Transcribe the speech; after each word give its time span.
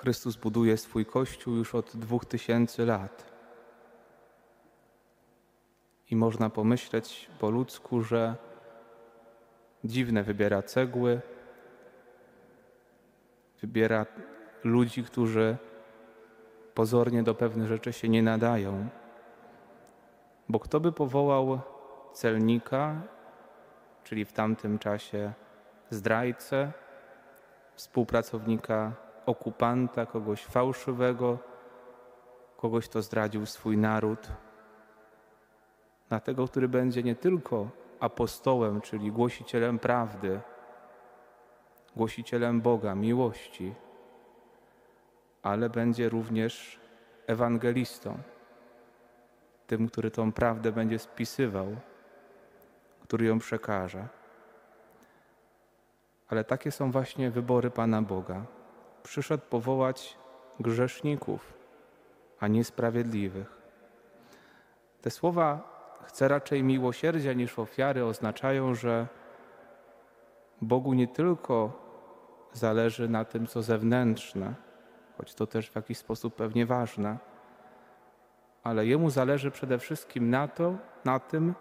Chrystus 0.00 0.36
buduje 0.36 0.76
swój 0.76 1.06
Kościół 1.06 1.56
już 1.56 1.74
od 1.74 1.96
dwóch 1.96 2.24
tysięcy 2.24 2.86
lat. 2.86 3.32
I 6.10 6.16
można 6.16 6.50
pomyśleć 6.50 7.30
po 7.38 7.50
ludzku, 7.50 8.02
że 8.02 8.36
dziwne 9.84 10.22
wybiera 10.22 10.62
cegły, 10.62 11.20
wybiera 13.60 14.06
ludzi, 14.64 15.04
którzy 15.04 15.56
pozornie 16.74 17.22
do 17.22 17.34
pewnych 17.34 17.68
rzeczy 17.68 17.92
się 17.92 18.08
nie 18.08 18.22
nadają. 18.22 18.88
Bo 20.48 20.60
kto 20.60 20.80
by 20.80 20.92
powołał 20.92 21.60
celnika, 22.12 23.02
czyli 24.04 24.24
w 24.24 24.32
tamtym 24.32 24.78
czasie 24.78 25.32
zdrajcę, 25.90 26.72
współpracownika 27.74 29.09
okupanta, 29.30 30.06
kogoś 30.06 30.44
fałszywego, 30.44 31.38
kogoś, 32.56 32.88
kto 32.88 33.02
zdradził 33.02 33.46
swój 33.46 33.76
naród, 33.78 34.28
na 36.10 36.20
tego, 36.20 36.48
który 36.48 36.68
będzie 36.68 37.02
nie 37.02 37.14
tylko 37.14 37.68
apostołem, 38.00 38.80
czyli 38.80 39.12
głosicielem 39.12 39.78
prawdy, 39.78 40.40
głosicielem 41.96 42.60
Boga, 42.60 42.94
miłości, 42.94 43.74
ale 45.42 45.70
będzie 45.70 46.08
również 46.08 46.80
ewangelistą, 47.26 48.18
tym, 49.66 49.88
który 49.88 50.10
tą 50.10 50.32
prawdę 50.32 50.72
będzie 50.72 50.98
spisywał, 50.98 51.76
który 53.02 53.26
ją 53.26 53.38
przekaże. 53.38 54.08
Ale 56.28 56.44
takie 56.44 56.70
są 56.70 56.90
właśnie 56.90 57.30
wybory 57.30 57.70
Pana 57.70 58.02
Boga. 58.02 58.59
Przyszedł 59.02 59.44
powołać 59.50 60.18
grzeszników, 60.60 61.54
a 62.40 62.48
nie 62.48 62.64
sprawiedliwych. 62.64 63.60
Te 65.02 65.10
słowa 65.10 65.70
chce 66.04 66.28
raczej 66.28 66.62
miłosierdzia 66.62 67.32
niż 67.32 67.58
ofiary 67.58 68.04
oznaczają, 68.04 68.74
że 68.74 69.06
Bogu 70.62 70.92
nie 70.92 71.08
tylko 71.08 71.72
zależy 72.52 73.08
na 73.08 73.24
tym, 73.24 73.46
co 73.46 73.62
zewnętrzne, 73.62 74.54
choć 75.18 75.34
to 75.34 75.46
też 75.46 75.70
w 75.70 75.76
jakiś 75.76 75.98
sposób 75.98 76.34
pewnie 76.34 76.66
ważne, 76.66 77.18
ale 78.62 78.86
Jemu 78.86 79.10
zależy 79.10 79.50
przede 79.50 79.78
wszystkim 79.78 80.30
na 80.30 80.48
to, 80.48 80.74
na 81.04 81.18
tym, 81.18 81.54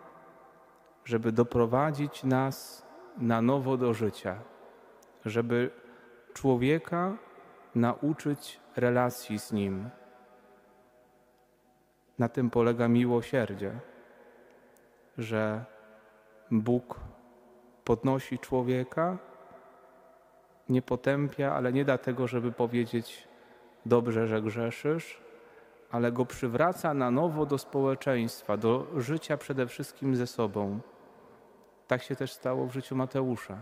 żeby 1.05 1.31
doprowadzić 1.31 2.23
nas 2.23 2.85
na 3.17 3.41
nowo 3.41 3.77
do 3.77 3.93
życia, 3.93 4.35
żeby 5.25 5.71
człowieka 6.33 7.17
nauczyć 7.75 8.59
relacji 8.75 9.39
z 9.39 9.51
Nim. 9.51 9.89
Na 12.19 12.29
tym 12.29 12.49
polega 12.49 12.87
miłosierdzie, 12.87 13.79
że 15.17 15.65
Bóg 16.51 16.99
podnosi 17.83 18.39
człowieka, 18.39 19.17
nie 20.69 20.81
potępia, 20.81 21.53
ale 21.53 21.73
nie 21.73 21.85
da 21.85 21.97
tego, 21.97 22.27
żeby 22.27 22.51
powiedzieć 22.51 23.27
dobrze, 23.85 24.27
że 24.27 24.41
grzeszysz, 24.41 25.21
ale 25.91 26.11
go 26.11 26.25
przywraca 26.25 26.93
na 26.93 27.11
nowo 27.11 27.45
do 27.45 27.57
społeczeństwa, 27.57 28.57
do 28.57 28.87
życia 28.97 29.37
przede 29.37 29.67
wszystkim 29.67 30.15
ze 30.15 30.27
sobą. 30.27 30.79
Tak 31.87 32.03
się 32.03 32.15
też 32.15 32.33
stało 32.33 32.67
w 32.67 32.73
życiu 32.73 32.95
Mateusza. 32.95 33.61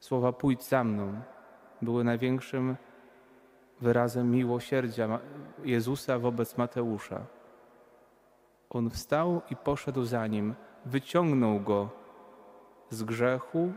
Słowa 0.00 0.32
pójdź 0.32 0.64
za 0.64 0.84
mną 0.84 1.20
były 1.84 2.04
największym 2.04 2.76
wyrazem 3.80 4.30
miłosierdzia 4.30 5.18
Jezusa 5.64 6.18
wobec 6.18 6.58
Mateusza. 6.58 7.20
On 8.70 8.90
wstał 8.90 9.40
i 9.50 9.56
poszedł 9.56 10.04
za 10.04 10.26
nim, 10.26 10.54
wyciągnął 10.86 11.60
go 11.60 11.88
z 12.90 13.02
grzechu 13.02 13.72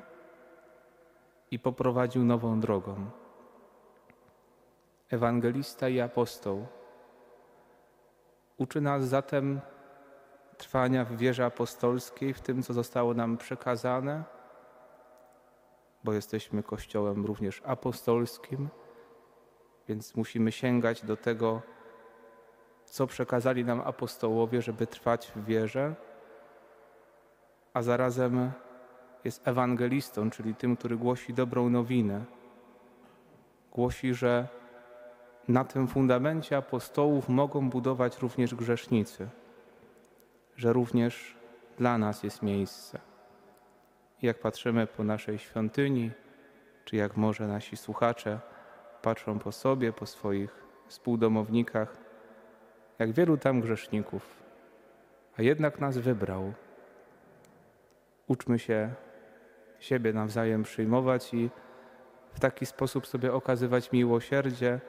i 1.51 1.59
poprowadził 1.59 2.23
nową 2.25 2.59
drogą. 2.59 3.09
Ewangelista 5.09 5.89
i 5.89 5.99
apostoł 5.99 6.67
uczy 8.57 8.81
nas 8.81 9.07
zatem 9.07 9.61
trwania 10.57 11.05
w 11.05 11.17
wierze 11.17 11.45
apostolskiej, 11.45 12.33
w 12.33 12.41
tym, 12.41 12.63
co 12.63 12.73
zostało 12.73 13.13
nam 13.13 13.37
przekazane, 13.37 14.23
bo 16.07 16.13
jesteśmy 16.13 16.63
Kościołem 16.63 17.25
również 17.25 17.61
apostolskim, 17.65 18.69
więc 19.87 20.15
musimy 20.15 20.51
sięgać 20.51 21.05
do 21.05 21.17
tego, 21.17 21.61
co 22.85 23.07
przekazali 23.07 23.65
nam 23.65 23.81
apostołowie, 23.81 24.61
żeby 24.61 24.87
trwać 24.87 25.31
w 25.35 25.45
wierze, 25.45 25.95
a 27.73 27.81
zarazem 27.81 28.51
jest 29.23 29.47
ewangelistą, 29.47 30.29
czyli 30.29 30.55
tym, 30.55 30.77
który 30.77 30.97
głosi 30.97 31.33
dobrą 31.33 31.69
nowinę. 31.69 32.25
Głosi, 33.71 34.13
że 34.13 34.47
na 35.47 35.63
tym 35.63 35.87
fundamencie 35.87 36.57
apostołów 36.57 37.29
mogą 37.29 37.69
budować 37.69 38.19
również 38.19 38.55
grzesznicy, 38.55 39.29
że 40.55 40.73
również 40.73 41.35
dla 41.77 41.97
nas 41.97 42.23
jest 42.23 42.41
miejsce. 42.41 42.99
Jak 44.21 44.39
patrzymy 44.39 44.87
po 44.87 45.03
naszej 45.03 45.37
świątyni, 45.37 46.11
czy 46.85 46.95
jak 46.95 47.17
może 47.17 47.47
nasi 47.47 47.77
słuchacze 47.77 48.39
patrzą 49.01 49.39
po 49.39 49.51
sobie, 49.51 49.93
po 49.93 50.05
swoich 50.05 50.63
współdomownikach, 50.87 51.97
jak 52.99 53.11
wielu 53.11 53.37
tam 53.37 53.61
grzeszników, 53.61 54.43
a 55.37 55.41
jednak 55.41 55.79
nas 55.79 55.97
wybrał. 55.97 56.53
Uczmy 58.27 58.59
się 58.59 58.93
siebie 59.79 60.13
nawzajem 60.13 60.63
przyjmować 60.63 61.33
i 61.33 61.49
w 62.33 62.39
taki 62.39 62.65
sposób 62.65 63.07
sobie 63.07 63.33
okazywać 63.33 63.91
miłosierdzie, 63.91 64.79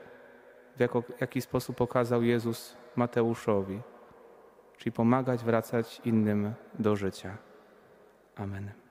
w 0.77 0.81
jako, 0.81 1.03
jaki 1.21 1.41
sposób 1.41 1.81
okazał 1.81 2.23
Jezus 2.23 2.77
Mateuszowi, 2.97 3.81
czyli 4.77 4.93
pomagać 4.93 5.45
wracać 5.45 6.01
innym 6.05 6.55
do 6.79 6.97
życia. 6.97 7.37
Amen. 8.37 8.88